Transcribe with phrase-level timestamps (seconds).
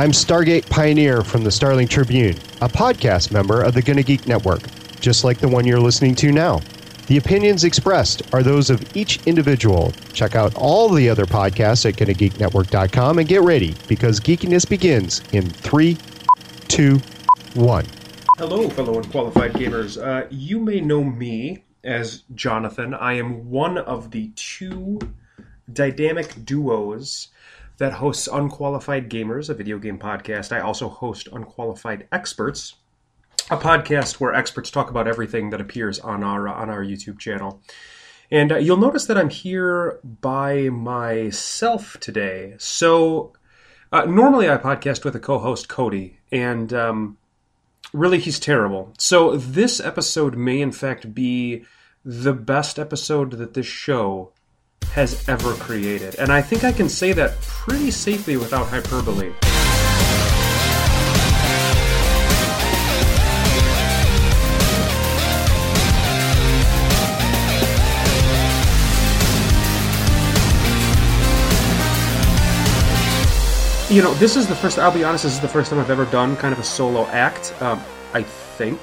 [0.00, 4.60] I'm Stargate Pioneer from the Starling Tribune, a podcast member of the Gonna Geek Network,
[5.00, 6.60] just like the one you're listening to now.
[7.08, 9.92] The opinions expressed are those of each individual.
[10.12, 15.50] Check out all the other podcasts at GonnaGeekNetwork.com and get ready because geekiness begins in
[15.50, 15.98] three,
[16.68, 17.00] two,
[17.54, 17.84] one.
[18.36, 20.00] Hello, fellow unqualified gamers.
[20.00, 22.94] Uh, you may know me as Jonathan.
[22.94, 25.00] I am one of the two
[25.72, 27.30] dynamic duos
[27.78, 30.54] that hosts Unqualified Gamers, a video game podcast.
[30.54, 32.74] I also host Unqualified Experts,
[33.50, 37.62] a podcast where experts talk about everything that appears on our on our YouTube channel.
[38.30, 42.56] And uh, you'll notice that I'm here by myself today.
[42.58, 43.32] So
[43.90, 47.16] uh, normally I podcast with a co-host Cody, and um,
[47.92, 48.92] really he's terrible.
[48.98, 51.64] So this episode may in fact be
[52.04, 54.32] the best episode that this show
[54.92, 56.16] has ever created.
[56.16, 59.32] And I think I can say that pretty safely without hyperbole.
[73.90, 75.90] You know, this is the first, I'll be honest, this is the first time I've
[75.90, 77.54] ever done kind of a solo act.
[77.62, 77.82] Um,
[78.12, 78.80] I think.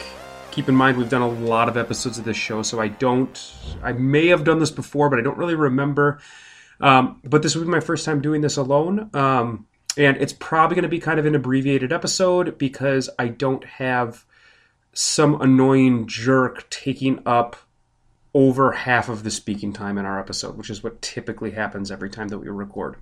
[0.55, 3.53] Keep in mind, we've done a lot of episodes of this show, so I don't,
[3.83, 6.21] I may have done this before, but I don't really remember.
[6.79, 9.09] Um, but this will be my first time doing this alone.
[9.13, 13.65] Um, and it's probably going to be kind of an abbreviated episode because I don't
[13.65, 14.23] have
[14.93, 17.57] some annoying jerk taking up
[18.33, 22.09] over half of the speaking time in our episode, which is what typically happens every
[22.09, 22.95] time that we record.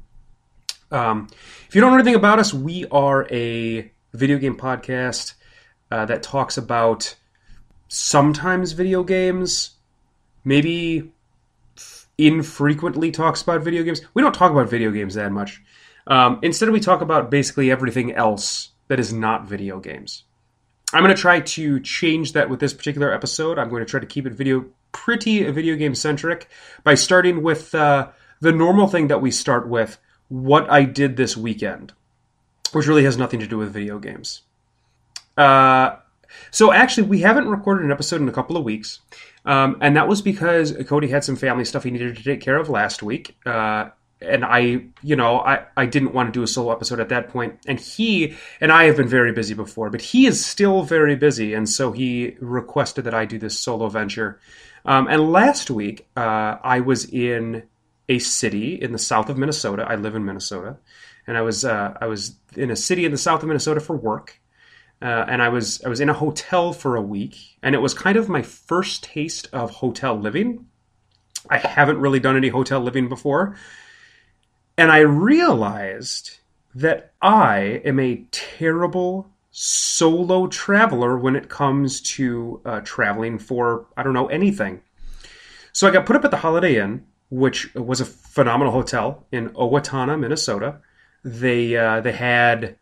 [0.89, 1.27] Um,
[1.67, 5.35] if you don't know anything about us, we are a video game podcast
[5.91, 7.15] uh, that talks about
[7.93, 9.71] sometimes video games,
[10.43, 11.11] maybe
[12.17, 14.01] infrequently talks about video games.
[14.15, 15.61] We don't talk about video games that much.
[16.07, 20.23] Um, instead, we talk about basically everything else that is not video games.
[20.91, 23.59] I'm going to try to change that with this particular episode.
[23.59, 26.49] I'm going to try to keep it video pretty video game centric
[26.83, 28.09] by starting with uh,
[28.41, 29.97] the normal thing that we start with
[30.29, 31.93] what I did this weekend,
[32.71, 34.41] which really has nothing to do with video games.
[35.37, 35.97] Uh,
[36.51, 38.99] so actually, we haven't recorded an episode in a couple of weeks,
[39.45, 42.57] um, and that was because Cody had some family stuff he needed to take care
[42.57, 43.37] of last week.
[43.45, 43.89] Uh,
[44.21, 47.29] and I, you know, I, I didn't want to do a solo episode at that
[47.29, 47.59] point.
[47.67, 51.53] And he and I have been very busy before, but he is still very busy,
[51.53, 54.39] and so he requested that I do this solo venture.
[54.85, 57.63] Um, and last week, uh, I was in
[58.09, 59.85] a city in the south of Minnesota.
[59.87, 60.77] I live in Minnesota,
[61.27, 63.95] and I was uh, I was in a city in the south of Minnesota for
[63.95, 64.39] work.
[65.03, 67.93] Uh, and I was I was in a hotel for a week, and it was
[67.93, 70.67] kind of my first taste of hotel living.
[71.49, 73.57] I haven't really done any hotel living before,
[74.77, 76.37] and I realized
[76.73, 84.03] that I am a terrible solo traveler when it comes to uh, traveling for I
[84.03, 84.83] don't know anything.
[85.73, 89.49] So I got put up at the Holiday Inn, which was a phenomenal hotel in
[89.49, 90.79] Owatonna, Minnesota.
[91.25, 92.77] They uh, they had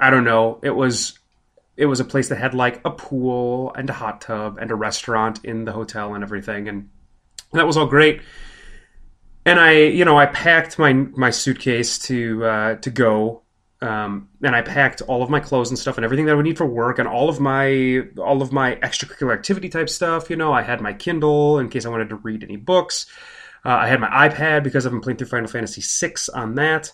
[0.00, 1.16] I don't know it was
[1.76, 4.74] it was a place that had like a pool and a hot tub and a
[4.74, 6.88] restaurant in the hotel and everything and
[7.52, 8.20] that was all great.
[9.46, 13.42] And i you know i packed my my suitcase to uh, to go
[13.82, 16.46] um, and i packed all of my clothes and stuff and everything that i would
[16.46, 20.36] need for work and all of my all of my extracurricular activity type stuff you
[20.36, 20.52] know.
[20.52, 23.06] I had my kindle in case i wanted to read any books.
[23.66, 26.90] Uh, i had my ipad because i've been playing through final fantasy VI on that.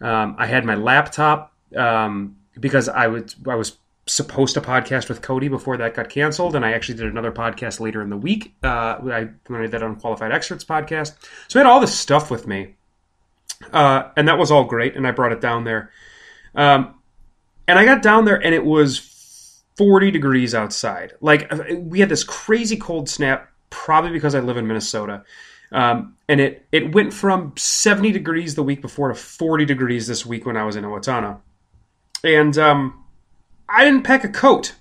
[0.00, 3.76] Um, i had my laptop um, because i would i was
[4.10, 7.80] supposed to podcast with Cody before that got canceled, and I actually did another podcast
[7.80, 8.54] later in the week.
[8.62, 11.14] Uh, I when I did Unqualified Experts podcast,
[11.48, 12.74] so I had all this stuff with me,
[13.72, 14.96] uh, and that was all great.
[14.96, 15.90] And I brought it down there,
[16.54, 16.94] um,
[17.68, 21.12] and I got down there, and it was forty degrees outside.
[21.20, 25.24] Like we had this crazy cold snap, probably because I live in Minnesota.
[25.72, 30.26] Um, and it it went from 70 degrees the week before to 40 degrees this
[30.26, 31.38] week when I was in Owatonna.
[32.24, 33.04] And um,
[33.72, 34.74] I didn't pack a coat.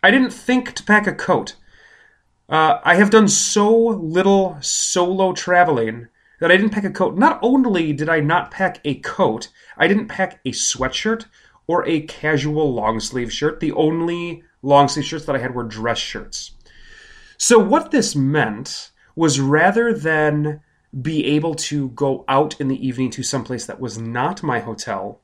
[0.00, 1.56] I didn't think to pack a coat.
[2.48, 6.08] Uh, I have done so little solo traveling
[6.38, 7.16] that I didn't pack a coat.
[7.16, 11.24] Not only did I not pack a coat, I didn't pack a sweatshirt
[11.66, 13.58] or a casual long sleeve shirt.
[13.58, 16.52] The only long sleeve shirts that I had were dress shirts.
[17.38, 20.60] So, what this meant was rather than
[21.00, 25.21] be able to go out in the evening to someplace that was not my hotel,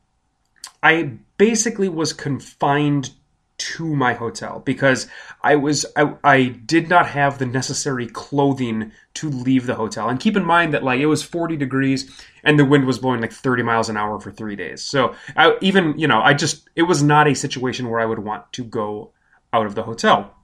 [0.83, 3.11] I basically was confined
[3.59, 5.09] to my hotel because
[5.43, 10.09] I was I, I did not have the necessary clothing to leave the hotel.
[10.09, 12.09] And keep in mind that like it was 40 degrees
[12.45, 14.85] and the wind was blowing like 30 miles an hour for 3 days.
[14.85, 18.21] So I even, you know, I just it was not a situation where I would
[18.21, 19.13] want to go
[19.53, 20.35] out of the hotel.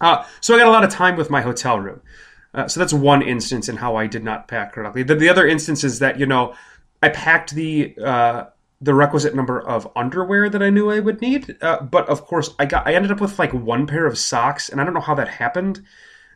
[0.00, 2.00] Uh, so I got a lot of time with my hotel room.
[2.54, 5.02] Uh, so that's one instance in how I did not pack correctly.
[5.02, 6.54] The, the other instance is that you know
[7.02, 8.44] I packed the uh,
[8.80, 12.54] the requisite number of underwear that I knew I would need, uh, but of course
[12.58, 15.00] I got I ended up with like one pair of socks, and I don't know
[15.00, 15.82] how that happened.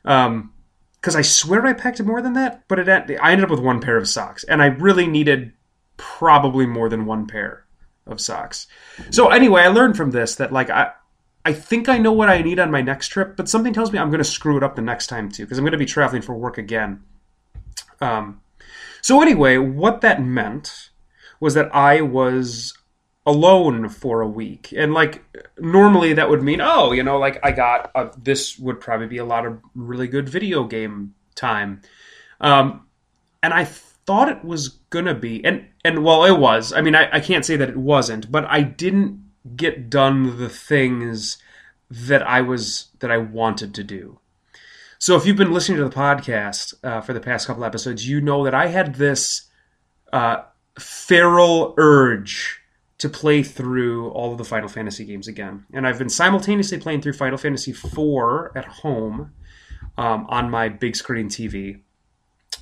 [0.04, 0.52] Um,
[1.00, 3.80] because I swear I packed more than that, but it I ended up with one
[3.80, 5.52] pair of socks, and I really needed
[5.96, 7.64] probably more than one pair
[8.06, 8.66] of socks.
[9.10, 10.92] So anyway, I learned from this that like I
[11.44, 13.98] I think I know what I need on my next trip, but something tells me
[13.98, 15.86] I'm going to screw it up the next time too because I'm going to be
[15.86, 17.02] traveling for work again.
[18.00, 18.42] Um,
[19.00, 20.89] so anyway, what that meant
[21.40, 22.74] was that I was
[23.26, 25.24] alone for a week, and like
[25.58, 29.18] normally that would mean, oh, you know, like I got a, this would probably be
[29.18, 31.82] a lot of really good video game time,
[32.40, 32.86] um,
[33.42, 36.72] and I thought it was gonna be, and and well, it was.
[36.72, 39.24] I mean, I, I can't say that it wasn't, but I didn't
[39.56, 41.38] get done the things
[41.90, 44.18] that I was that I wanted to do.
[44.98, 48.20] So if you've been listening to the podcast uh, for the past couple episodes, you
[48.20, 49.48] know that I had this
[50.12, 50.42] uh,
[50.78, 52.60] feral urge
[52.98, 57.00] to play through all of the Final Fantasy games again, and I've been simultaneously playing
[57.00, 59.32] through Final Fantasy IV at home
[59.96, 61.80] um, on my big screen TV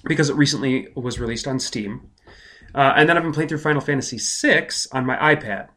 [0.04, 2.10] because it recently was released on Steam,
[2.74, 5.68] uh, and then I've been playing through Final Fantasy VI on my iPad.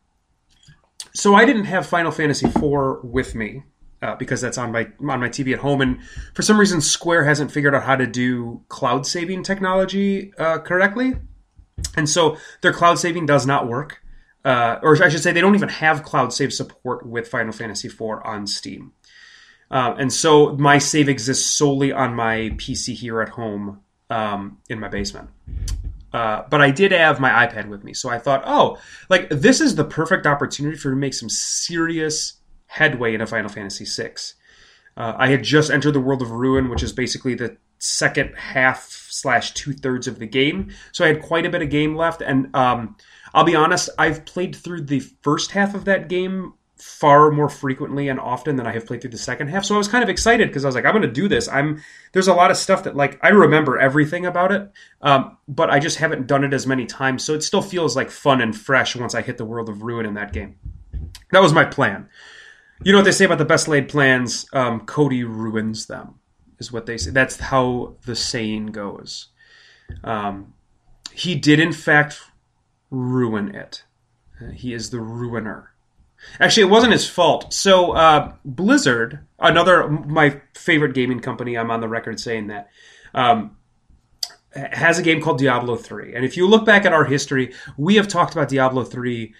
[1.13, 3.63] So I didn't have Final Fantasy IV with me
[4.01, 5.99] uh, because that's on my on my TV at home, and
[6.33, 11.15] for some reason Square hasn't figured out how to do cloud saving technology uh, correctly,
[11.95, 14.01] and so their cloud saving does not work.
[14.43, 17.87] Uh, or I should say, they don't even have cloud save support with Final Fantasy
[17.87, 18.93] IV on Steam.
[19.69, 24.79] Uh, and so my save exists solely on my PC here at home um, in
[24.79, 25.29] my basement.
[26.11, 28.77] Uh, but I did have my iPad with me, so I thought, oh,
[29.09, 32.33] like this is the perfect opportunity for me to make some serious
[32.65, 34.15] headway into Final Fantasy VI.
[34.97, 38.79] Uh, I had just entered the world of Ruin, which is basically the second half
[39.11, 42.21] slash two thirds of the game, so I had quite a bit of game left.
[42.21, 42.95] And um,
[43.33, 48.09] I'll be honest, I've played through the first half of that game far more frequently
[48.09, 49.63] and often than I have played through the second half.
[49.63, 51.47] So I was kind of excited because I was like, I'm going to do this.
[51.47, 51.81] I'm
[52.11, 54.71] there's a lot of stuff that like I remember everything about it,
[55.01, 57.23] um, but I just haven't done it as many times.
[57.23, 60.07] So it still feels like fun and fresh once I hit the world of ruin
[60.07, 60.55] in that game.
[61.31, 62.09] That was my plan.
[62.83, 64.47] You know what they say about the best laid plans?
[64.51, 66.15] Um, Cody ruins them,
[66.61, 67.11] is what they say.
[67.11, 69.27] That's how the saying goes.
[70.03, 70.53] Um,
[71.11, 72.21] he did in fact
[72.89, 73.83] ruin it.
[74.39, 75.71] Uh, he is the ruiner.
[76.39, 77.51] Actually, it wasn't his fault.
[77.51, 82.69] So uh, Blizzard, another my favorite gaming company, I'm on the record saying that,
[83.15, 83.57] um,
[84.53, 86.13] has a game called Diablo 3.
[86.13, 89.33] And if you look back at our history, we have talked about Diablo 3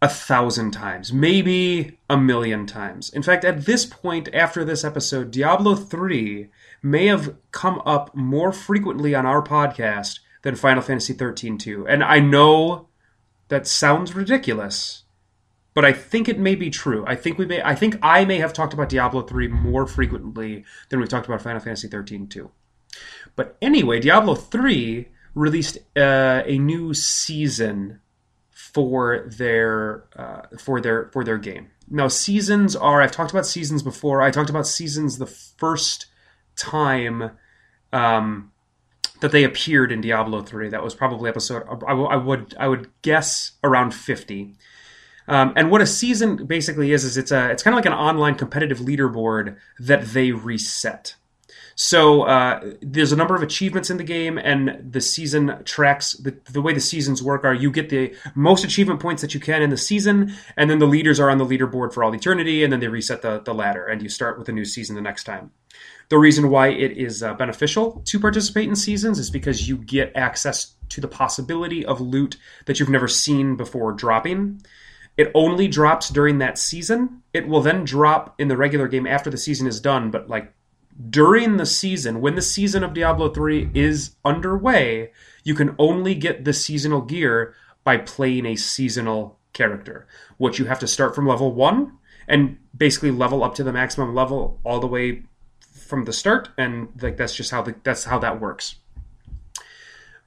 [0.00, 3.10] a thousand times, maybe a million times.
[3.10, 6.48] In fact, at this point, after this episode, Diablo 3
[6.82, 11.86] may have come up more frequently on our podcast than Final Fantasy 13 2.
[11.88, 12.88] And I know
[13.48, 15.04] that sounds ridiculous
[15.78, 17.04] but I think it may be true.
[17.06, 17.62] I think we may.
[17.62, 21.40] I think I may have talked about Diablo three more frequently than we've talked about
[21.40, 22.50] Final Fantasy thirteen two.
[23.36, 28.00] But anyway, Diablo three released uh, a new season
[28.86, 31.70] for their uh, for their for their game.
[31.90, 33.02] Now seasons are.
[33.02, 34.22] I've talked about seasons before.
[34.22, 36.06] I talked about seasons the first
[36.56, 37.32] time.
[37.92, 38.52] Um,
[39.20, 40.68] that they appeared in Diablo 3.
[40.68, 44.54] That was probably episode I, I would I would guess around 50.
[45.26, 47.92] Um, and what a season basically is is it's a it's kind of like an
[47.92, 51.16] online competitive leaderboard that they reset.
[51.80, 56.36] So uh, there's a number of achievements in the game, and the season tracks the,
[56.50, 59.62] the way the seasons work are you get the most achievement points that you can
[59.62, 62.72] in the season, and then the leaders are on the leaderboard for all eternity, and
[62.72, 65.22] then they reset the, the ladder, and you start with a new season the next
[65.22, 65.52] time.
[66.08, 70.10] The reason why it is uh, beneficial to participate in seasons is because you get
[70.16, 74.62] access to the possibility of loot that you've never seen before dropping.
[75.16, 77.22] It only drops during that season.
[77.32, 80.52] It will then drop in the regular game after the season is done, but like
[81.10, 85.12] during the season, when the season of Diablo 3 is underway,
[85.44, 90.78] you can only get the seasonal gear by playing a seasonal character, which you have
[90.80, 91.92] to start from level 1
[92.26, 95.22] and basically level up to the maximum level all the way
[95.72, 98.76] from the start and like that's just how the, that's how that works.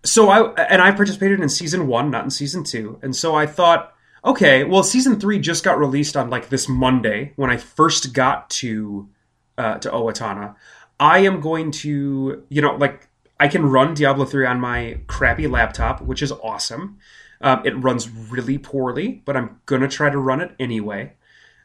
[0.03, 3.45] So I and I participated in season 1, not in season 2, and so I
[3.45, 8.13] thought okay, well, season three just got released on like this Monday when I first
[8.13, 9.09] got to
[9.58, 10.55] uh, to Owatonna.
[11.00, 13.08] I am going to, you know, like
[13.39, 17.00] I can run Diablo three on my crappy laptop, which is awesome.
[17.41, 21.13] Um, it runs really poorly, but I'm gonna try to run it anyway.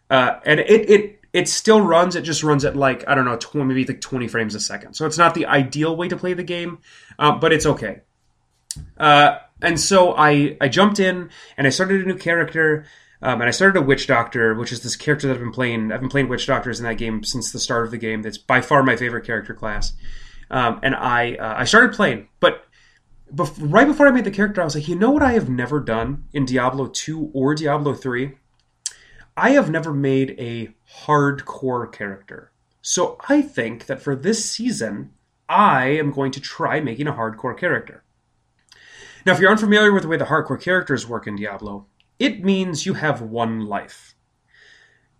[0.08, 2.16] Uh, and it it it still runs.
[2.16, 4.94] It just runs at like I don't know, 20, maybe like 20 frames a second.
[4.94, 6.78] So it's not the ideal way to play the game,
[7.18, 8.00] uh, but it's okay.
[8.96, 11.28] Uh, and so I I jumped in
[11.58, 12.86] and I started a new character.
[13.26, 15.90] Um, and I started a witch doctor, which is this character that I've been playing.
[15.90, 18.22] I've been playing witch doctors in that game since the start of the game.
[18.22, 19.94] That's by far my favorite character class.
[20.48, 22.64] Um, and I uh, I started playing, but
[23.34, 25.48] bef- right before I made the character, I was like, you know what I have
[25.48, 28.36] never done in Diablo two or Diablo three.
[29.36, 30.72] I have never made a
[31.04, 32.52] hardcore character.
[32.80, 35.10] So I think that for this season,
[35.48, 38.04] I am going to try making a hardcore character.
[39.26, 41.86] Now, if you're unfamiliar with the way the hardcore characters work in Diablo,
[42.18, 44.14] it means you have one life.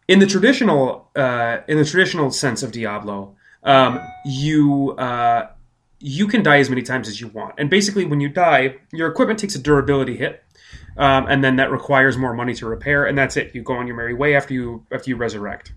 [0.08, 5.50] In the traditional, uh, in the traditional sense of Diablo, um, you uh,
[5.98, 9.08] you can die as many times as you want, and basically, when you die, your
[9.08, 10.44] equipment takes a durability hit,
[10.96, 13.54] um, and then that requires more money to repair, and that's it.
[13.54, 15.72] You go on your merry way after you after you resurrect.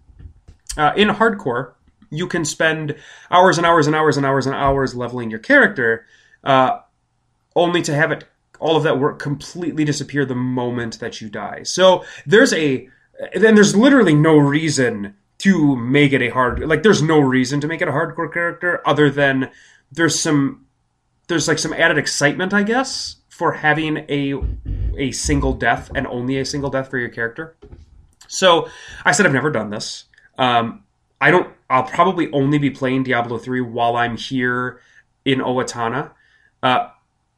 [0.78, 1.74] Uh, in hardcore,
[2.12, 2.96] you can spend
[3.32, 6.06] hours and hours and hours and hours and hours leveling your character,
[6.44, 6.80] uh,
[7.56, 8.26] only to have it
[8.60, 11.64] all of that work completely disappear the moment that you die.
[11.64, 12.90] So there's a
[13.36, 17.68] then there's literally no reason to make it a hard like there's no reason to
[17.68, 19.50] make it a hardcore character other than
[19.92, 20.66] there's some
[21.28, 24.34] there's like some added excitement, I guess, for having a
[24.98, 27.56] a single death and only a single death for your character.
[28.28, 28.68] So
[29.06, 30.06] I said I've never done this.
[30.38, 30.84] Um,
[31.22, 31.54] I don't.
[31.70, 34.82] I'll probably only be playing Diablo three while I'm here
[35.24, 36.12] in Owatonna.
[36.62, 36.90] Uh,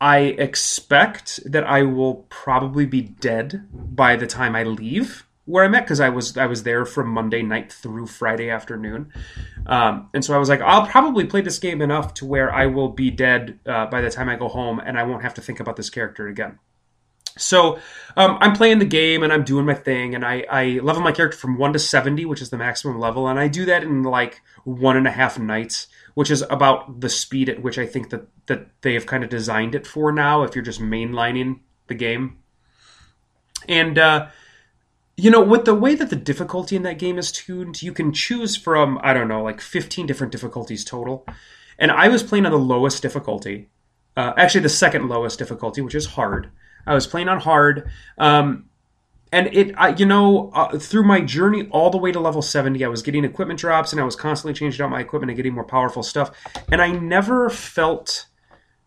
[0.02, 5.76] I expect that I will probably be dead by the time I leave where I'm
[5.76, 9.12] at because I was I was there from Monday night through Friday afternoon,
[9.66, 12.68] um, and so I was like, I'll probably play this game enough to where I
[12.68, 15.42] will be dead uh, by the time I go home, and I won't have to
[15.42, 16.60] think about this character again.
[17.38, 17.80] So
[18.18, 21.12] um, I'm playing the game and I'm doing my thing, and I, I level my
[21.12, 24.04] character from one to seventy, which is the maximum level, and I do that in
[24.04, 28.10] like one and a half nights which is about the speed at which I think
[28.10, 30.44] that that they have kind of designed it for now.
[30.44, 32.38] If you're just mainlining the game,
[33.68, 34.28] and uh,
[35.16, 38.14] you know, with the way that the difficulty in that game is tuned, you can
[38.14, 41.26] choose from I don't know, like 15 different difficulties total.
[41.78, 43.70] And I was playing on the lowest difficulty,
[44.16, 46.52] uh, actually the second lowest difficulty, which is hard.
[46.86, 47.90] I was playing on hard.
[48.18, 48.66] Um,
[49.32, 52.84] and it I, you know uh, through my journey all the way to level 70
[52.84, 55.54] i was getting equipment drops and i was constantly changing out my equipment and getting
[55.54, 56.32] more powerful stuff
[56.72, 58.28] and i never felt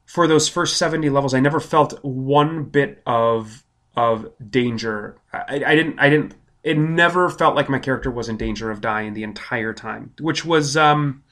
[0.04, 3.64] for those first 70 levels i never felt one bit of
[3.96, 8.36] of danger I, I didn't i didn't it never felt like my character was in
[8.36, 11.22] danger of dying the entire time which was um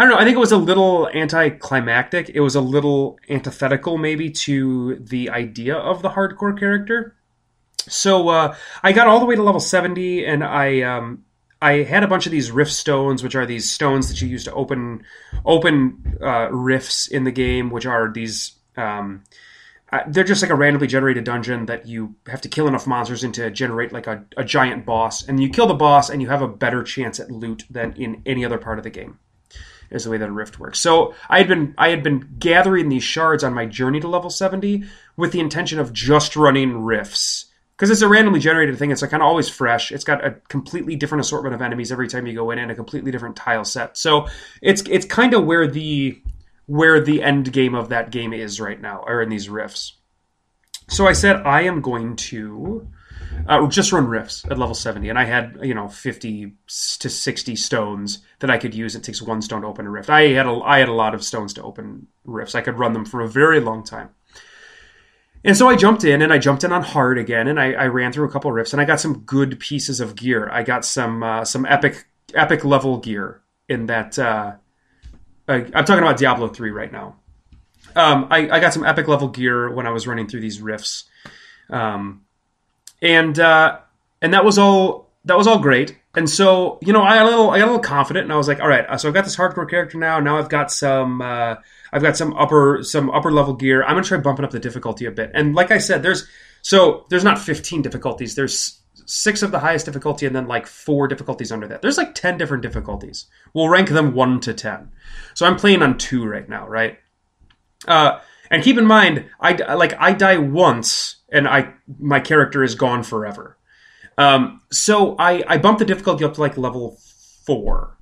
[0.00, 0.18] I don't know.
[0.18, 2.30] I think it was a little anticlimactic.
[2.30, 7.16] It was a little antithetical, maybe, to the idea of the hardcore character
[7.88, 11.24] so uh, I got all the way to level 70, and I um,
[11.60, 14.44] I had a bunch of these rift stones, which are these stones that you use
[14.44, 15.04] to open
[15.44, 18.52] open uh, rifts in the game, which are these.
[18.76, 19.24] Um,
[19.92, 23.24] uh, they're just like a randomly generated dungeon that you have to kill enough monsters
[23.24, 26.28] in to generate like a, a giant boss, and you kill the boss, and you
[26.28, 29.18] have a better chance at loot than in any other part of the game.
[29.90, 30.78] Is the way that a rift works.
[30.78, 34.30] So I had been I had been gathering these shards on my journey to level
[34.30, 34.84] seventy
[35.16, 37.46] with the intention of just running rifts
[37.80, 38.90] because it's a randomly generated thing.
[38.90, 39.90] It's like kind of always fresh.
[39.90, 42.74] It's got a completely different assortment of enemies every time you go in, and a
[42.74, 43.96] completely different tile set.
[43.96, 44.28] So
[44.60, 46.20] it's it's kind of where the
[46.66, 49.96] where the end game of that game is right now, or in these rifts.
[50.88, 52.86] So I said I am going to
[53.46, 57.56] uh, just run rifts at level 70 and i had you know 50 to 60
[57.56, 60.46] stones that i could use it takes one stone to open a rift i had
[60.46, 63.20] a, I had a lot of stones to open rifts i could run them for
[63.20, 64.10] a very long time
[65.44, 67.86] and so I jumped in and I jumped in on hard again and I, I
[67.86, 70.50] ran through a couple rifts and I got some good pieces of gear.
[70.50, 74.18] I got some uh, some epic epic level gear in that.
[74.18, 74.54] Uh,
[75.48, 77.16] I, I'm talking about Diablo three right now.
[77.96, 81.04] Um, I, I got some epic level gear when I was running through these rifts,
[81.70, 82.22] um,
[83.02, 83.78] and uh,
[84.22, 85.96] and that was all that was all great.
[86.14, 88.36] And so you know I got a little I got a little confident and I
[88.36, 90.18] was like, all right, so I've got this hardcore character now.
[90.20, 91.56] Now I've got some uh,
[91.92, 93.82] I've got some upper some upper level gear.
[93.82, 95.30] I'm gonna try bumping up the difficulty a bit.
[95.34, 96.26] And like I said, there's
[96.62, 98.34] so there's not 15 difficulties.
[98.34, 101.82] There's six of the highest difficulty and then like four difficulties under that.
[101.82, 103.26] There's like 10 different difficulties.
[103.52, 104.92] We'll rank them one to 10.
[105.34, 106.98] So I'm playing on two right now, right?
[107.88, 112.74] Uh, And keep in mind, I like I die once, and I my character is
[112.74, 113.56] gone forever.
[114.18, 116.98] Um, so I I bump the difficulty up to like level
[117.44, 117.96] four,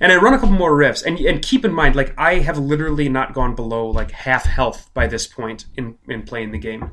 [0.00, 1.02] and I run a couple more rifts.
[1.02, 4.90] And and keep in mind, like I have literally not gone below like half health
[4.94, 6.92] by this point in in playing the game.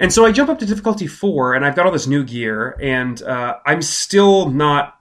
[0.00, 2.74] And so I jump up to difficulty four, and I've got all this new gear,
[2.80, 4.98] and uh, I'm still not,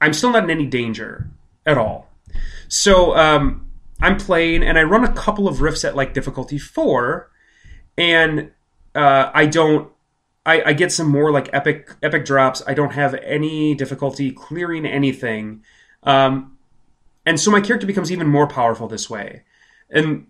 [0.00, 1.30] I'm still not in any danger
[1.64, 2.10] at all.
[2.66, 3.70] So um,
[4.00, 7.30] I'm playing, and I run a couple of rifts at like difficulty four,
[7.96, 8.50] and
[8.94, 9.90] uh, I don't.
[10.46, 12.62] I, I get some more like epic epic drops.
[12.66, 15.62] I don't have any difficulty clearing anything,
[16.02, 16.58] um,
[17.24, 19.44] and so my character becomes even more powerful this way.
[19.90, 20.26] And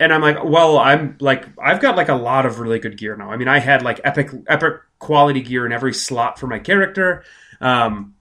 [0.00, 3.16] and I'm like, well, I'm like, I've got like a lot of really good gear
[3.16, 3.30] now.
[3.30, 7.24] I mean, I had like epic, epic quality gear in every slot for my character.
[7.60, 8.14] Um,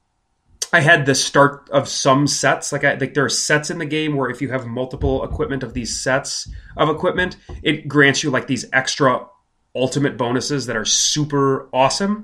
[0.74, 2.72] I had the start of some sets.
[2.72, 5.62] Like, I like there are sets in the game where if you have multiple equipment
[5.62, 9.27] of these sets of equipment, it grants you like these extra
[9.75, 12.24] ultimate bonuses that are super awesome.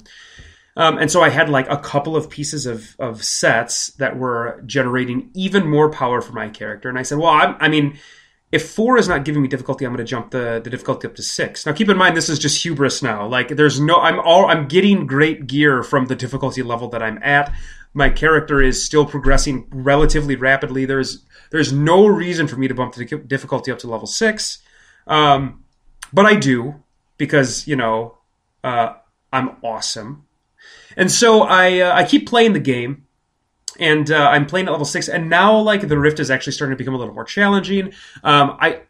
[0.75, 4.63] Um, and so I had like a couple of pieces of, of sets that were
[4.65, 6.89] generating even more power for my character.
[6.89, 7.99] And I said, well, I'm, I mean,
[8.51, 11.15] if four is not giving me difficulty, I'm going to jump the, the difficulty up
[11.15, 11.65] to six.
[11.65, 13.27] Now, keep in mind, this is just hubris now.
[13.27, 17.19] Like, there's no, I'm all, I'm getting great gear from the difficulty level that I'm
[17.21, 17.53] at.
[17.93, 20.85] My character is still progressing relatively rapidly.
[20.85, 24.59] There's, there's no reason for me to bump the difficulty up to level six.
[25.07, 25.63] Um,
[26.13, 26.83] but I do
[27.17, 28.17] because, you know,
[28.63, 28.93] uh,
[29.33, 30.25] I'm awesome.
[30.95, 33.05] And so I, uh, I keep playing the game
[33.79, 36.75] and uh, I'm playing at level six, and now like the rift is actually starting
[36.75, 37.93] to become a little more challenging.
[38.23, 38.81] Um, I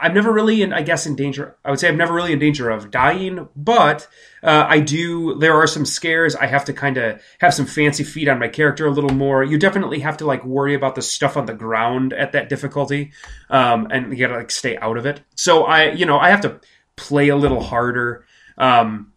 [0.00, 1.56] I'm never really in, I guess, in danger.
[1.64, 4.06] I would say I'm never really in danger of dying, but
[4.42, 5.34] uh, I do.
[5.38, 6.36] There are some scares.
[6.36, 9.42] I have to kind of have some fancy feet on my character a little more.
[9.42, 13.12] You definitely have to like worry about the stuff on the ground at that difficulty,
[13.50, 15.22] um, and you gotta like stay out of it.
[15.34, 16.60] So I, you know, I have to
[16.96, 18.24] play a little harder.
[18.56, 19.12] Um,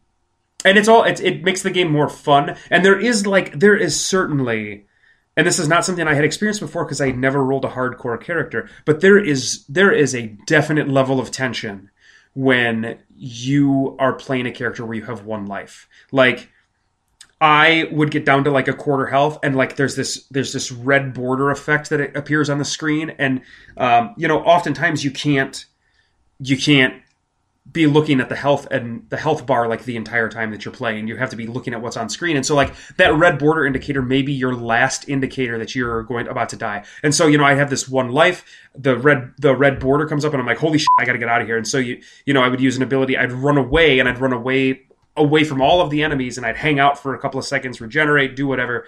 [0.64, 2.56] and it's all it, it makes the game more fun.
[2.70, 4.86] And there is like there is certainly
[5.38, 8.22] and this is not something I had experienced before because I never rolled a hardcore
[8.22, 11.90] character, but there is there is a definite level of tension
[12.34, 15.88] when you are playing a character where you have one life.
[16.12, 16.50] Like
[17.40, 20.72] I would get down to like a quarter health, and like there's this there's this
[20.72, 23.42] red border effect that appears on the screen, and
[23.78, 25.66] um, you know oftentimes you can't
[26.40, 27.01] you can't
[27.72, 30.74] be looking at the health and the health bar like the entire time that you're
[30.74, 31.08] playing.
[31.08, 32.36] You have to be looking at what's on screen.
[32.36, 36.28] And so like that red border indicator may be your last indicator that you're going
[36.28, 36.84] about to die.
[37.04, 38.44] And so, you know, I have this one life,
[38.76, 41.30] the red the red border comes up and I'm like, holy shit, I gotta get
[41.30, 41.58] out of here.
[41.58, 44.20] And so you you know, I would use an ability, I'd run away and I'd
[44.20, 44.82] run away
[45.16, 47.80] away from all of the enemies and I'd hang out for a couple of seconds,
[47.80, 48.86] regenerate, do whatever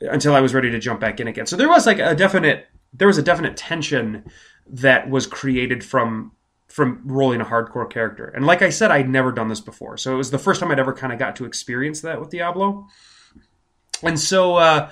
[0.00, 1.46] until I was ready to jump back in again.
[1.46, 4.24] So there was like a definite there was a definite tension
[4.66, 6.32] that was created from
[6.70, 8.26] from rolling a hardcore character.
[8.26, 9.96] And like I said, I'd never done this before.
[9.96, 12.30] So it was the first time I'd ever kind of got to experience that with
[12.30, 12.86] Diablo.
[14.04, 14.90] And so uh,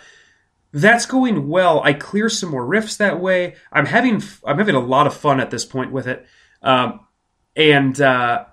[0.72, 1.80] that's going well.
[1.82, 3.54] I clear some more rifts that way.
[3.72, 6.26] I'm having I'm having a lot of fun at this point with it.
[6.62, 7.06] Um,
[7.54, 8.46] and uh,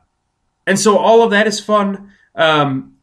[0.68, 2.12] and so all of that is fun.
[2.36, 2.98] Um,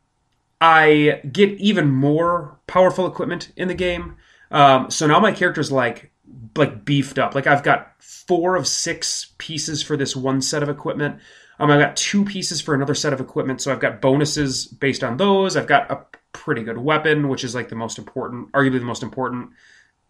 [0.60, 4.16] I get even more powerful equipment in the game.
[4.52, 6.11] Um, so now my character's like
[6.56, 7.34] like beefed up.
[7.34, 11.20] Like I've got four of six pieces for this one set of equipment.
[11.58, 15.04] Um, I've got two pieces for another set of equipment, so I've got bonuses based
[15.04, 15.56] on those.
[15.56, 19.02] I've got a pretty good weapon, which is like the most important, arguably the most
[19.02, 19.50] important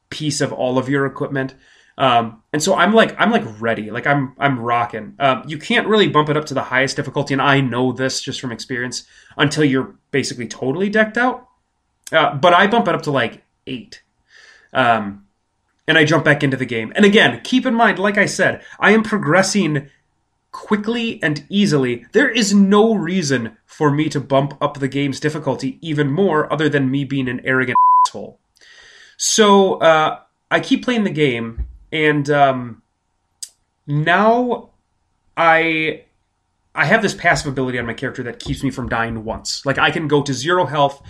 [0.09, 1.55] piece of all of your equipment.
[1.99, 5.15] Um, and so I'm like I'm like ready, like I'm I'm rocking.
[5.19, 8.21] Um, you can't really bump it up to the highest difficulty, and I know this
[8.21, 9.05] just from experience
[9.37, 11.49] until you're basically totally decked out.
[12.11, 14.03] Uh, but I bump it up to like eight.
[14.73, 15.22] Um,
[15.93, 16.91] and I jump back into the game.
[16.97, 19.91] And again, keep in mind, like I said, I am progressing
[20.51, 22.07] quickly and easily.
[22.13, 26.71] There is no reason for me to bump up the game's difficulty even more other
[26.71, 27.77] than me being an arrogant
[28.07, 28.41] asshole.
[29.19, 32.83] So uh, I keep playing the game, and um,
[33.87, 34.71] now
[35.37, 36.05] I
[36.75, 39.67] I have this passive ability on my character that keeps me from dying once.
[39.67, 41.03] Like I can go to zero health,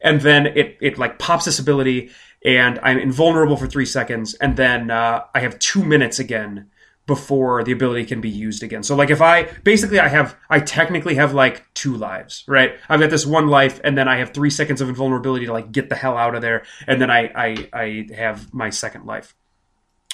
[0.00, 2.10] and then it it like pops this ability,
[2.44, 6.70] and I'm invulnerable for three seconds, and then uh, I have two minutes again
[7.10, 8.84] before the ability can be used again.
[8.84, 12.74] So like if I basically I have I technically have like two lives, right?
[12.88, 15.72] I've got this one life and then I have 3 seconds of invulnerability to like
[15.72, 19.34] get the hell out of there and then I I I have my second life.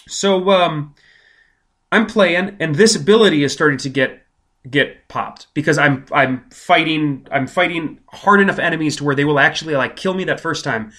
[0.08, 0.94] So um
[1.92, 4.22] I'm playing and this ability is starting to get
[4.70, 9.38] get popped because I'm I'm fighting I'm fighting hard enough enemies to where they will
[9.38, 10.92] actually like kill me that first time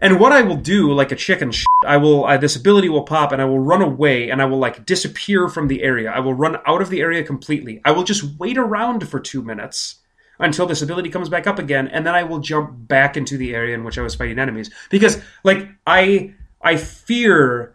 [0.00, 3.02] And what I will do, like a chicken, shit, I will I, this ability will
[3.02, 6.10] pop, and I will run away, and I will like disappear from the area.
[6.10, 7.80] I will run out of the area completely.
[7.84, 9.96] I will just wait around for two minutes
[10.38, 13.54] until this ability comes back up again, and then I will jump back into the
[13.54, 14.70] area in which I was fighting enemies.
[14.90, 17.74] Because like I I fear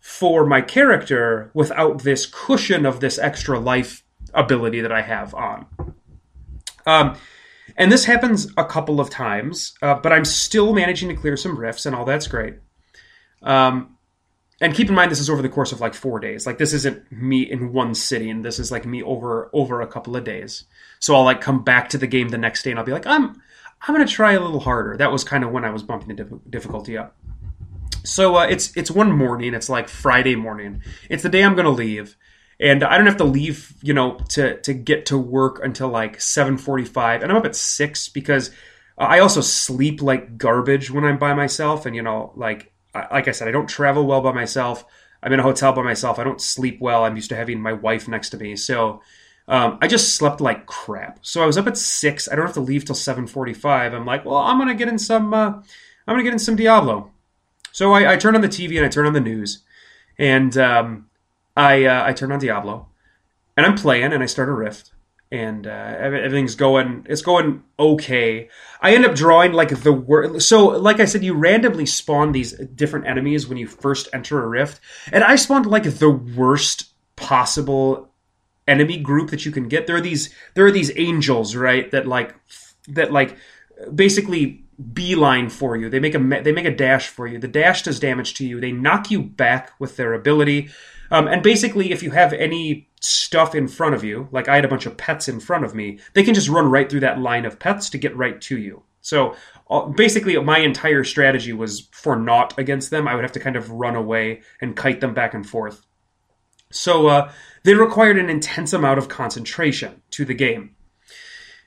[0.00, 4.02] for my character without this cushion of this extra life
[4.34, 5.66] ability that I have on.
[6.86, 7.16] Um,
[7.76, 11.58] and this happens a couple of times, uh, but I'm still managing to clear some
[11.58, 12.54] rifts, and all that's great.
[13.42, 13.96] Um,
[14.60, 16.46] and keep in mind, this is over the course of like four days.
[16.46, 18.42] Like this isn't me in one sitting.
[18.42, 20.64] This is like me over over a couple of days.
[20.98, 23.06] So I'll like come back to the game the next day, and I'll be like,
[23.06, 23.40] I'm
[23.82, 24.96] I'm gonna try a little harder.
[24.96, 27.16] That was kind of when I was bumping the difficulty up.
[28.04, 29.54] So uh, it's it's one morning.
[29.54, 30.82] It's like Friday morning.
[31.08, 32.16] It's the day I'm gonna leave,
[32.60, 36.18] and I don't have to leave, you know, to to get to work until like
[36.18, 38.50] 7:45, and I'm up at six because
[38.98, 43.32] I also sleep like garbage when I'm by myself, and you know, like like I
[43.32, 44.84] said, I don't travel well by myself.
[45.22, 46.18] I'm in a hotel by myself.
[46.18, 47.04] I don't sleep well.
[47.04, 49.00] I'm used to having my wife next to me, so
[49.48, 51.18] um, I just slept like crap.
[51.22, 52.28] So I was up at six.
[52.30, 53.94] I don't have to leave till 7:45.
[53.94, 55.32] I'm like, well, I'm gonna get in some.
[55.32, 55.64] Uh, I'm
[56.14, 57.10] gonna get in some Diablo.
[57.72, 59.62] So I, I turn on the TV and I turn on the news,
[60.18, 61.06] and um,
[61.56, 62.88] I uh, I turn on Diablo,
[63.56, 64.92] and I'm playing and I start a rift,
[65.30, 68.48] and uh, everything's going it's going okay.
[68.80, 70.48] I end up drawing like the worst.
[70.48, 74.48] So like I said, you randomly spawn these different enemies when you first enter a
[74.48, 74.80] rift,
[75.12, 76.86] and I spawned like the worst
[77.16, 78.10] possible
[78.66, 79.86] enemy group that you can get.
[79.86, 82.34] There are these there are these angels right that like
[82.88, 83.36] that like
[83.94, 85.90] basically beeline for you.
[85.90, 87.38] They make a they make a dash for you.
[87.38, 88.60] The dash does damage to you.
[88.60, 90.70] They knock you back with their ability.
[91.10, 94.64] Um, and basically, if you have any stuff in front of you, like I had
[94.64, 97.18] a bunch of pets in front of me, they can just run right through that
[97.18, 98.82] line of pets to get right to you.
[99.00, 99.34] So
[99.70, 103.08] uh, basically, my entire strategy was for naught against them.
[103.08, 105.84] I would have to kind of run away and kite them back and forth.
[106.70, 107.32] So uh,
[107.64, 110.76] they required an intense amount of concentration to the game.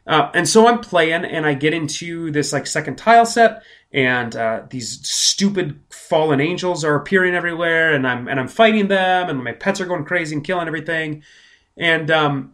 [0.06, 4.36] Uh, and so I'm playing, and I get into this like second tile set, and
[4.36, 9.44] uh, these stupid fallen angels are appearing everywhere, and I'm and I'm fighting them, and
[9.44, 11.24] my pets are going crazy and killing everything,
[11.78, 12.54] and um,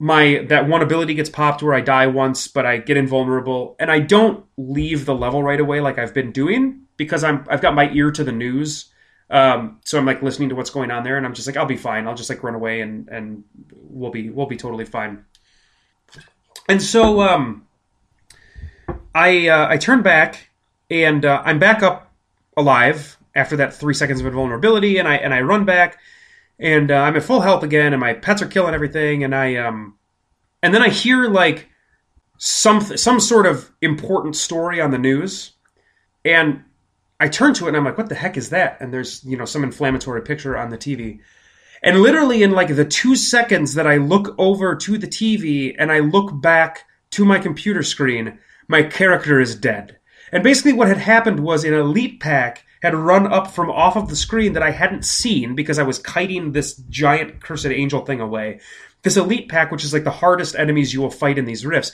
[0.00, 3.90] my that one ability gets popped where I die once, but I get invulnerable, and
[3.90, 7.74] I don't leave the level right away like I've been doing because I'm I've got
[7.74, 8.90] my ear to the news.
[9.30, 11.66] Um, so I'm like listening to what's going on there, and I'm just like, I'll
[11.66, 12.08] be fine.
[12.08, 15.24] I'll just like run away, and and we'll be we'll be totally fine.
[16.68, 17.66] And so um,
[19.14, 20.50] I uh, I turn back
[21.02, 22.12] and uh, I'm back up
[22.56, 25.98] alive after that three seconds of invulnerability, and I and I run back
[26.58, 29.56] and uh, I'm at full health again, and my pets are killing everything, and I
[29.56, 29.98] um
[30.62, 31.68] and then I hear like
[32.38, 35.52] some some sort of important story on the news,
[36.24, 36.62] and
[37.18, 38.78] I turn to it and I'm like, what the heck is that?
[38.80, 41.20] And there's you know some inflammatory picture on the TV,
[41.82, 45.90] and literally, in like the two seconds that I look over to the TV and
[45.90, 49.98] I look back to my computer screen, my character is dead.
[50.34, 54.08] And basically, what had happened was an elite pack had run up from off of
[54.08, 58.20] the screen that I hadn't seen because I was kiting this giant cursed angel thing
[58.20, 58.58] away.
[59.02, 61.92] This elite pack, which is like the hardest enemies you will fight in these rifts,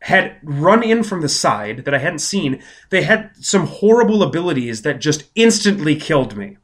[0.00, 2.62] had run in from the side that I hadn't seen.
[2.88, 6.56] They had some horrible abilities that just instantly killed me.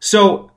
[0.00, 0.50] So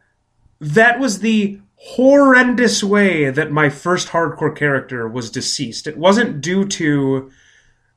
[0.61, 5.85] that was the horrendous way that my first hardcore character was deceased.
[5.85, 7.29] It wasn't due to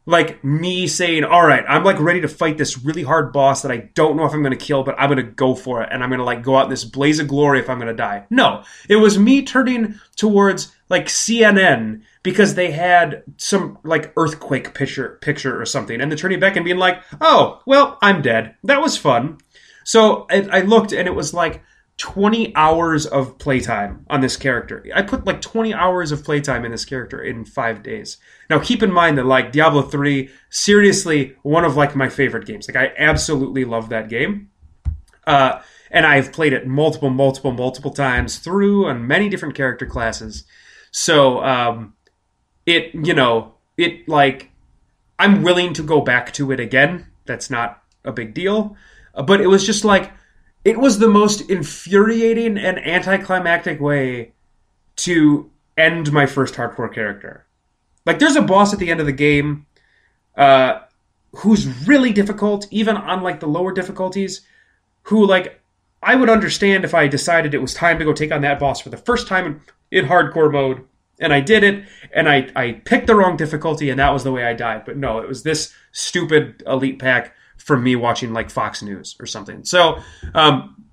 [0.06, 3.72] like me saying, "All right, I'm like ready to fight this really hard boss that
[3.72, 5.88] I don't know if I'm going to kill, but I'm going to go for it
[5.90, 7.88] and I'm going to like go out in this blaze of glory if I'm going
[7.88, 14.12] to die." No, it was me turning towards like CNN because they had some like
[14.16, 18.22] earthquake picture picture or something and then turning back and being like, "Oh, well, I'm
[18.22, 18.54] dead.
[18.62, 19.38] That was fun."
[19.84, 21.62] So I, I looked and it was like
[21.98, 24.84] 20 hours of playtime on this character.
[24.94, 28.18] I put like 20 hours of playtime in this character in five days.
[28.50, 32.68] Now, keep in mind that like Diablo 3, seriously, one of like my favorite games.
[32.68, 34.50] Like, I absolutely love that game.
[35.26, 40.44] Uh, and I've played it multiple, multiple, multiple times through on many different character classes.
[40.90, 41.94] So, um,
[42.66, 44.50] it, you know, it like,
[45.18, 47.06] I'm willing to go back to it again.
[47.24, 48.76] That's not a big deal.
[49.14, 50.12] Uh, but it was just like,
[50.66, 54.32] it was the most infuriating and anticlimactic way
[54.96, 55.48] to
[55.78, 57.46] end my first hardcore character.
[58.04, 59.66] Like, there's a boss at the end of the game
[60.36, 60.80] uh,
[61.36, 64.40] who's really difficult, even on like the lower difficulties.
[65.04, 65.60] Who like
[66.02, 68.80] I would understand if I decided it was time to go take on that boss
[68.80, 69.60] for the first time in,
[70.00, 70.84] in hardcore mode,
[71.20, 74.32] and I did it, and I I picked the wrong difficulty, and that was the
[74.32, 74.84] way I died.
[74.84, 77.35] But no, it was this stupid elite pack
[77.66, 79.64] from me watching like Fox News or something.
[79.64, 79.98] So
[80.34, 80.84] um,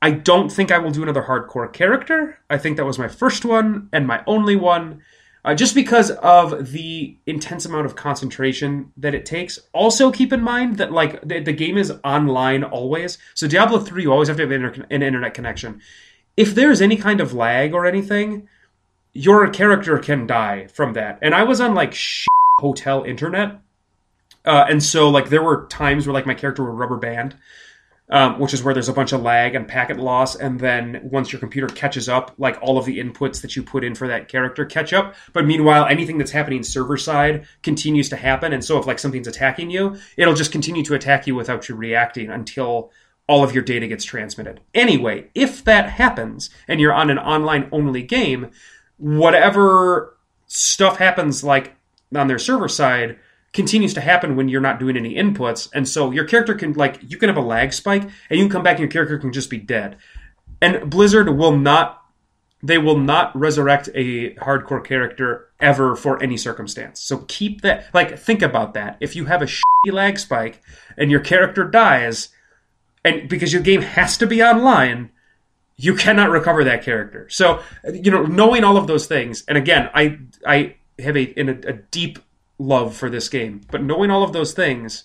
[0.00, 2.38] I don't think I will do another hardcore character.
[2.48, 5.02] I think that was my first one and my only one.
[5.46, 9.58] Uh, just because of the intense amount of concentration that it takes.
[9.74, 13.18] Also, keep in mind that like the, the game is online always.
[13.34, 15.82] So Diablo three, you always have to have an internet connection.
[16.36, 18.48] If there's any kind of lag or anything,
[19.12, 21.18] your character can die from that.
[21.20, 21.94] And I was on like
[22.58, 23.60] hotel internet,
[24.44, 27.36] uh, and so like there were times where like my character would rubber band
[28.10, 30.36] um, which is where there's a bunch of lag and packet loss.
[30.36, 33.82] And then once your computer catches up, like all of the inputs that you put
[33.82, 35.14] in for that character catch up.
[35.32, 38.52] But meanwhile, anything that's happening server side continues to happen.
[38.52, 41.74] And so if like something's attacking you, it'll just continue to attack you without you
[41.74, 42.90] reacting until
[43.26, 44.60] all of your data gets transmitted.
[44.74, 48.50] Anyway, if that happens and you're on an online only game,
[48.98, 51.74] whatever stuff happens like
[52.14, 53.16] on their server side
[53.54, 55.70] continues to happen when you're not doing any inputs.
[55.72, 58.50] And so your character can like you can have a lag spike and you can
[58.50, 59.96] come back and your character can just be dead.
[60.60, 62.02] And Blizzard will not
[62.62, 67.00] they will not resurrect a hardcore character ever for any circumstance.
[67.00, 68.98] So keep that like think about that.
[69.00, 70.60] If you have a shitty lag spike
[70.98, 72.30] and your character dies
[73.04, 75.10] and because your game has to be online,
[75.76, 77.28] you cannot recover that character.
[77.28, 77.60] So,
[77.92, 81.52] you know, knowing all of those things, and again, I I have a in a,
[81.68, 82.18] a deep
[82.58, 83.62] love for this game.
[83.70, 85.04] But knowing all of those things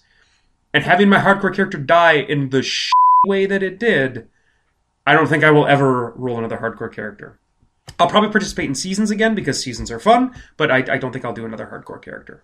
[0.73, 2.91] and having my hardcore character die in the sh-
[3.25, 4.27] way that it did,
[5.05, 7.39] I don't think I will ever roll another hardcore character.
[7.97, 11.25] I'll probably participate in seasons again because seasons are fun, but I, I don't think
[11.25, 12.43] I'll do another hardcore character.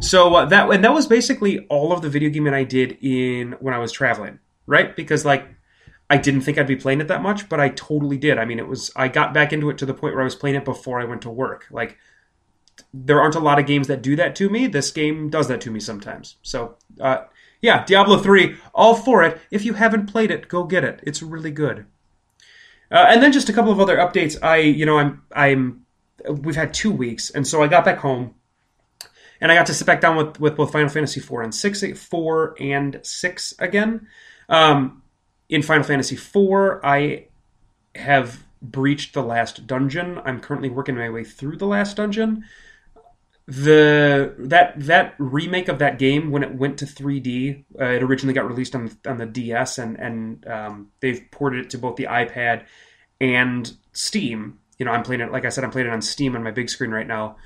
[0.00, 3.52] So uh, that and that was basically all of the video gaming I did in
[3.60, 4.94] when I was traveling, right?
[4.94, 5.46] Because like
[6.10, 8.36] I didn't think I'd be playing it that much, but I totally did.
[8.36, 10.34] I mean, it was I got back into it to the point where I was
[10.34, 11.66] playing it before I went to work.
[11.70, 11.96] Like
[12.92, 14.66] there aren't a lot of games that do that to me.
[14.66, 16.36] This game does that to me sometimes.
[16.42, 17.24] So, uh,
[17.60, 19.40] yeah, Diablo 3, all for it.
[19.50, 21.00] If you haven't played it, go get it.
[21.02, 21.86] It's really good.
[22.90, 24.36] Uh, and then just a couple of other updates.
[24.42, 25.86] I, you know, I'm, I'm,
[26.28, 28.34] we've had two weeks, and so I got back home,
[29.40, 31.84] and I got to sit back down with, with both Final Fantasy 4 and 6,
[31.98, 34.06] 4 and 6 again.
[34.48, 35.02] Um,
[35.48, 37.26] in Final Fantasy 4, I
[37.94, 40.20] have breached the last dungeon.
[40.24, 42.44] I'm currently working my way through the last dungeon
[43.46, 48.34] the that that remake of that game when it went to 3D, uh, it originally
[48.34, 52.04] got released on on the DS, and and um, they've ported it to both the
[52.04, 52.64] iPad
[53.20, 54.58] and Steam.
[54.78, 56.52] You know, I'm playing it like I said, I'm playing it on Steam on my
[56.52, 57.36] big screen right now.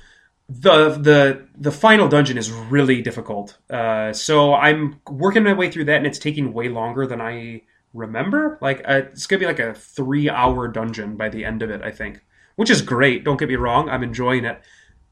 [0.47, 5.85] The the the final dungeon is really difficult, uh, so I'm working my way through
[5.85, 7.63] that, and it's taking way longer than I
[7.95, 8.59] remember.
[8.61, 11.81] Like uh, it's gonna be like a three hour dungeon by the end of it,
[11.81, 12.21] I think,
[12.57, 13.23] which is great.
[13.23, 14.61] Don't get me wrong, I'm enjoying it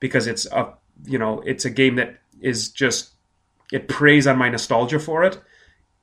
[0.03, 0.73] because it's a
[1.05, 3.13] you know it's a game that is just
[3.71, 5.41] it preys on my nostalgia for it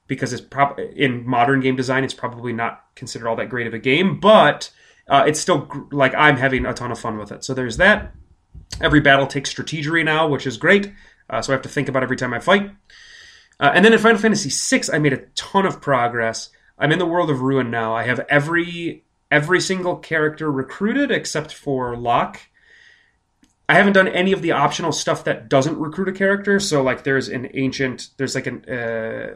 [0.06, 3.74] because it's probably in modern game design it's probably not considered all that great of
[3.74, 4.70] a game but
[5.06, 7.44] uh, it's still like i'm having a ton of fun with it.
[7.44, 8.14] So there's that.
[8.80, 10.90] Every battle takes strategery now which is great.
[11.28, 12.70] Uh, so i have to think about every time i fight.
[13.60, 16.48] Uh, and then in final fantasy VI, i made a ton of progress.
[16.78, 17.94] I'm in the world of ruin now.
[17.94, 22.40] I have every every single character recruited except for Locke
[23.70, 26.58] I haven't done any of the optional stuff that doesn't recruit a character.
[26.58, 29.34] So like there's an ancient, there's like an uh,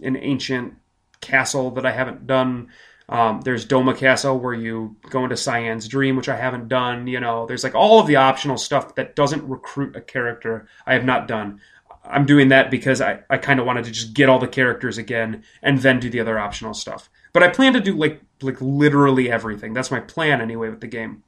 [0.00, 0.74] an ancient
[1.20, 2.68] castle that I haven't done.
[3.10, 7.06] Um, there's Doma Castle where you go into Cyan's Dream, which I haven't done.
[7.06, 10.66] You know, there's like all of the optional stuff that doesn't recruit a character.
[10.86, 11.60] I have not done.
[12.04, 14.96] I'm doing that because I, I kind of wanted to just get all the characters
[14.96, 17.10] again and then do the other optional stuff.
[17.34, 19.74] But I plan to do like like literally everything.
[19.74, 21.22] That's my plan anyway with the game.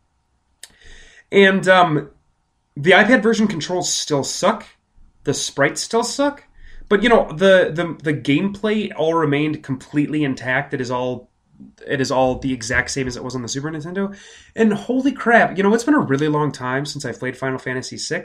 [1.30, 2.10] And um,
[2.76, 4.64] the iPad version controls still suck.
[5.24, 6.44] The sprites still suck.
[6.88, 10.74] But you know, the the the gameplay all remained completely intact.
[10.74, 11.30] It is all
[11.86, 14.16] it is all the exact same as it was on the Super Nintendo.
[14.56, 17.58] And holy crap, you know, it's been a really long time since I played Final
[17.58, 18.24] Fantasy VI,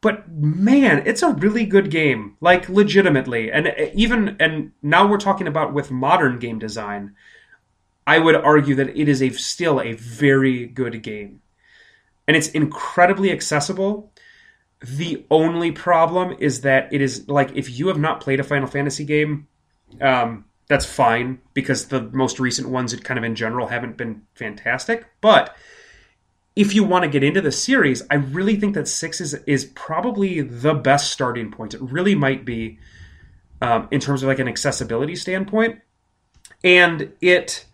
[0.00, 2.36] but man, it's a really good game.
[2.40, 3.52] Like legitimately.
[3.52, 7.14] And uh, even and now we're talking about with modern game design,
[8.06, 11.42] I would argue that it is a still a very good game
[12.26, 14.12] and it's incredibly accessible.
[14.80, 18.68] The only problem is that it is like if you have not played a Final
[18.68, 19.48] Fantasy game,
[20.00, 24.22] um, that's fine because the most recent ones, it kind of in general, haven't been
[24.34, 25.06] fantastic.
[25.20, 25.56] But
[26.56, 29.64] if you want to get into the series, I really think that six is is
[29.64, 31.74] probably the best starting point.
[31.74, 32.78] It really might be
[33.62, 35.80] um, in terms of like an accessibility standpoint,
[36.64, 37.66] and it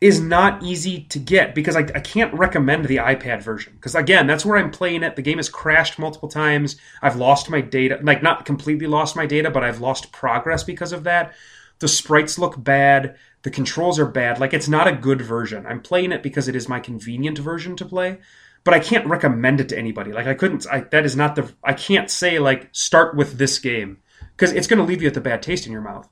[0.00, 3.72] is not easy to get because I, I can't recommend the iPad version.
[3.74, 5.16] Because again, that's where I'm playing it.
[5.16, 6.76] The game has crashed multiple times.
[7.02, 10.92] I've lost my data, like not completely lost my data, but I've lost progress because
[10.92, 11.34] of that.
[11.80, 13.16] The sprites look bad.
[13.42, 14.38] The controls are bad.
[14.38, 15.66] Like it's not a good version.
[15.66, 18.18] I'm playing it because it is my convenient version to play,
[18.62, 20.12] but I can't recommend it to anybody.
[20.12, 20.66] Like I couldn't.
[20.70, 21.52] I, that is not the.
[21.64, 23.98] I can't say like start with this game
[24.36, 26.08] because it's going to leave you with a bad taste in your mouth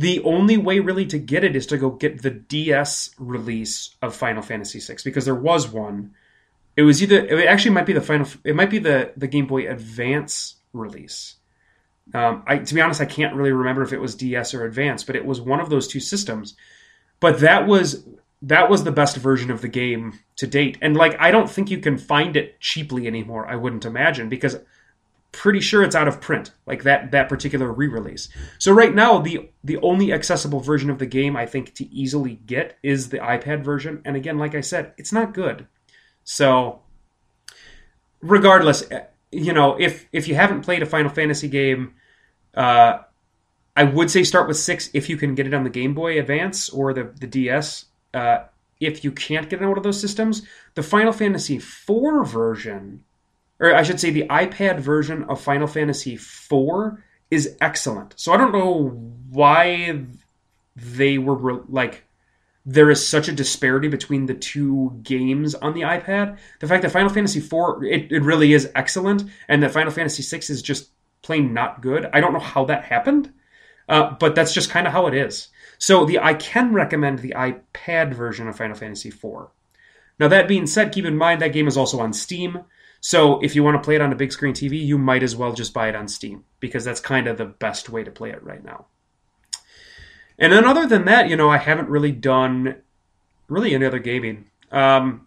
[0.00, 4.16] the only way really to get it is to go get the DS release of
[4.16, 6.14] Final Fantasy VI because there was one.
[6.74, 8.26] It was either it actually might be the final.
[8.42, 11.36] It might be the the Game Boy Advance release.
[12.14, 15.04] Um, I to be honest, I can't really remember if it was DS or Advance,
[15.04, 16.54] but it was one of those two systems.
[17.20, 18.06] But that was
[18.40, 21.70] that was the best version of the game to date, and like I don't think
[21.70, 23.46] you can find it cheaply anymore.
[23.46, 24.56] I wouldn't imagine because
[25.32, 28.28] pretty sure it's out of print, like that that particular re-release.
[28.58, 32.34] So right now, the the only accessible version of the game I think to easily
[32.34, 35.66] get is the iPad version, and again, like I said, it's not good.
[36.24, 36.82] So,
[38.20, 41.94] regardless, eh, you know, if if you haven't played a Final Fantasy game,
[42.54, 42.98] uh,
[43.76, 46.18] I would say start with six if you can get it on the Game Boy
[46.18, 47.86] Advance or the the DS.
[48.12, 48.44] Uh,
[48.80, 50.42] if you can't get it on one of those systems,
[50.74, 53.04] the Final Fantasy IV version
[53.60, 56.98] or I should say, the iPad version of Final Fantasy IV
[57.30, 58.14] is excellent.
[58.16, 58.88] So I don't know
[59.30, 60.04] why
[60.74, 62.04] they were like
[62.66, 66.38] there is such a disparity between the two games on the iPad.
[66.60, 70.22] The fact that Final Fantasy IV it, it really is excellent, and that Final Fantasy
[70.22, 70.90] VI is just
[71.22, 72.08] plain not good.
[72.12, 73.32] I don't know how that happened,
[73.88, 75.48] uh, but that's just kind of how it is.
[75.78, 79.48] So the I can recommend the iPad version of Final Fantasy IV.
[80.18, 82.60] Now that being said, keep in mind that game is also on Steam.
[83.00, 85.34] So if you want to play it on a big screen TV, you might as
[85.34, 88.30] well just buy it on Steam because that's kind of the best way to play
[88.30, 88.86] it right now.
[90.38, 92.76] And then other than that, you know, I haven't really done
[93.48, 94.46] really any other gaming.
[94.70, 95.26] Um,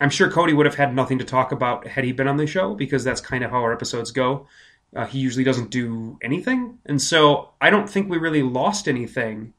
[0.00, 2.46] I'm sure Cody would have had nothing to talk about had he been on the
[2.46, 4.46] show because that's kind of how our episodes go.
[4.94, 9.52] Uh, he usually doesn't do anything, and so I don't think we really lost anything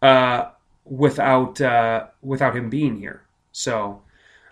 [0.00, 0.50] uh,
[0.86, 3.22] without uh, without him being here.
[3.50, 4.00] So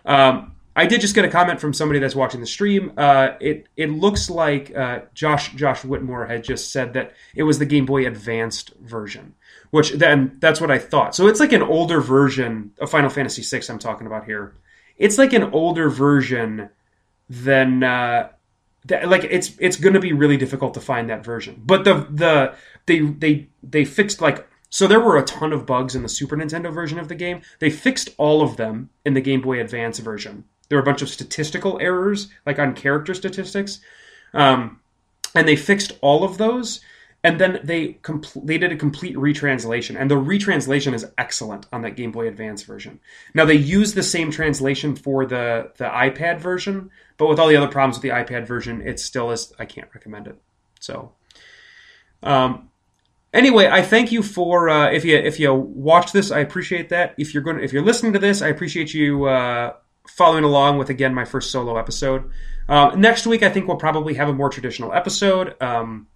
[0.05, 2.93] um, I did just get a comment from somebody that's watching the stream.
[2.95, 7.59] Uh, it it looks like uh, Josh Josh Whitmore had just said that it was
[7.59, 9.35] the Game Boy Advanced version,
[9.71, 11.13] which then that's what I thought.
[11.15, 13.65] So it's like an older version of Final Fantasy VI.
[13.69, 14.55] I'm talking about here.
[14.97, 16.69] It's like an older version
[17.29, 18.29] than uh,
[18.85, 21.61] that, like it's it's going to be really difficult to find that version.
[21.65, 22.55] But the the
[22.85, 26.37] they they they fixed like so there were a ton of bugs in the Super
[26.37, 27.41] Nintendo version of the game.
[27.59, 30.45] They fixed all of them in the Game Boy Advance version.
[30.71, 33.81] There were a bunch of statistical errors, like on character statistics,
[34.33, 34.79] um,
[35.35, 36.79] and they fixed all of those.
[37.25, 42.13] And then they completed a complete retranslation, and the retranslation is excellent on that Game
[42.13, 43.01] Boy Advance version.
[43.33, 47.57] Now they use the same translation for the the iPad version, but with all the
[47.57, 49.51] other problems with the iPad version, it still is.
[49.59, 50.41] I can't recommend it.
[50.79, 51.11] So,
[52.23, 52.69] um,
[53.33, 57.13] anyway, I thank you for uh, if you if you watch this, I appreciate that.
[57.17, 59.73] If you're going if you're listening to this, I appreciate you uh,
[60.07, 62.29] following along with again my first solo episode.
[62.67, 65.55] Um, next week, I think we'll probably have a more traditional episode.
[65.61, 66.07] Um,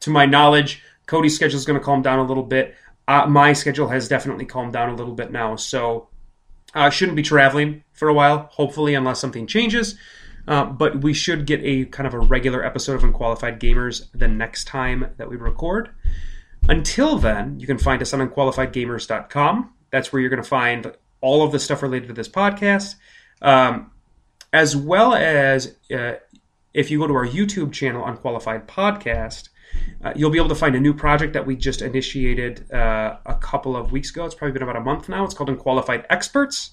[0.00, 2.74] to my knowledge, Cody's schedule is going to calm down a little bit.
[3.06, 6.08] Uh, my schedule has definitely calmed down a little bit now, so
[6.74, 9.96] I uh, shouldn't be traveling for a while, hopefully, unless something changes.
[10.46, 14.28] Uh, but we should get a kind of a regular episode of Unqualified Gamers the
[14.28, 15.90] next time that we record.
[16.68, 19.72] Until then, you can find us on unqualifiedgamers.com.
[19.90, 22.94] That's where you're going to find all of the stuff related to this podcast.
[23.42, 23.90] Um,
[24.52, 26.14] as well as uh,
[26.74, 29.48] if you go to our YouTube channel, Unqualified Podcast,
[30.02, 33.34] uh, you'll be able to find a new project that we just initiated uh, a
[33.34, 34.24] couple of weeks ago.
[34.24, 35.24] It's probably been about a month now.
[35.24, 36.70] It's called Unqualified Experts.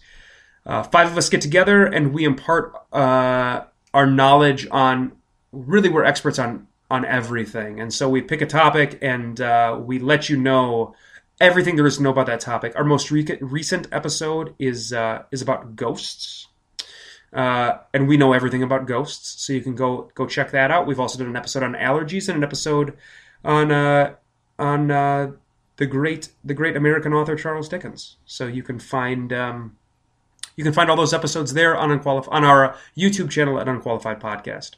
[0.66, 3.62] Uh, five of us get together and we impart uh,
[3.94, 5.14] our knowledge on
[5.52, 7.80] really we're experts on on everything.
[7.82, 10.96] And so we pick a topic and uh, we let you know
[11.40, 12.74] everything there is to know about that topic.
[12.76, 14.94] Our most re- recent episode is
[15.32, 16.47] is about ghosts.
[17.34, 20.88] Uh, and we know everything about ghosts, so you can go go check that out.
[20.88, 22.98] We've also done an episode on allergies and an episode
[23.44, 24.16] on uh,
[24.58, 25.32] on uh,
[25.76, 28.18] the great the great American author Charles Dickens.
[28.26, 29.78] So you can find um,
[30.56, 34.72] you can find all those episodes there on on our YouTube channel at Unqualified Podcast.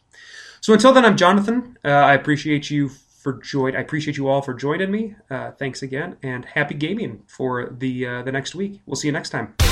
[0.62, 1.78] So until then, I'm Jonathan.
[1.84, 3.76] Uh, I appreciate you for join.
[3.76, 5.16] I appreciate you all for joining me.
[5.30, 8.82] Uh, thanks again, and happy gaming for the uh, the next week.
[8.86, 9.69] We'll see you next time.